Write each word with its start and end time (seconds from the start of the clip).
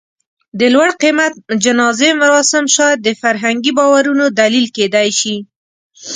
د 0.59 0.61
لوړ 0.73 0.89
قېمت 1.01 1.33
جنازې 1.63 2.09
مراسم 2.21 2.65
شاید 2.75 2.99
د 3.03 3.09
فرهنګي 3.21 3.71
باورونو 3.79 4.25
دلیل 4.41 4.67
کېدی 4.77 5.09
شي. 5.19 5.35